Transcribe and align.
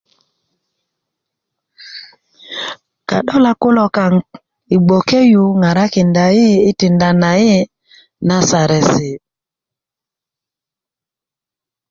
ka'dolak 3.09 3.57
kulokaaŋi 3.61 4.75
gboke 4.85 5.19
yu 5.31 5.43
ŋarakinda 5.61 6.25
yi' 6.37 6.61
yi 6.63 6.71
tinda 6.79 7.09
na 7.21 7.31
yi' 7.43 7.67
na 8.27 8.35
saresi' 8.49 9.15